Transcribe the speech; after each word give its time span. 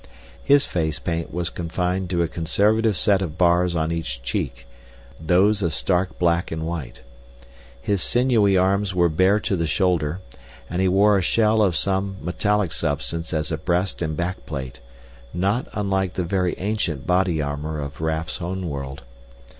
His 0.43 0.65
face 0.65 0.97
paint 0.97 1.31
was 1.31 1.51
confined 1.51 2.09
to 2.09 2.23
a 2.23 2.27
conservative 2.27 2.97
set 2.97 3.21
of 3.21 3.37
bars 3.37 3.75
on 3.75 3.91
each 3.91 4.23
cheek, 4.23 4.65
those 5.19 5.61
a 5.61 5.69
stark 5.69 6.17
black 6.17 6.49
and 6.51 6.65
white. 6.65 7.03
His 7.79 8.01
sinewy 8.01 8.57
arms 8.57 8.95
were 8.95 9.09
bare 9.09 9.39
to 9.41 9.55
the 9.55 9.67
shoulder, 9.67 10.19
and 10.67 10.81
he 10.81 10.87
wore 10.87 11.19
a 11.19 11.21
shell 11.21 11.61
of 11.61 11.75
some 11.75 12.17
metallic 12.19 12.73
substance 12.73 13.31
as 13.31 13.51
a 13.51 13.59
breast 13.59 14.01
and 14.01 14.17
back 14.17 14.47
plate, 14.47 14.79
not 15.35 15.67
unlike 15.71 16.15
the 16.15 16.23
very 16.25 16.55
ancient 16.57 17.05
body 17.05 17.39
armor 17.39 17.79
of 17.79 18.01
Raf's 18.01 18.41
own 18.41 18.67
world. 18.69 19.03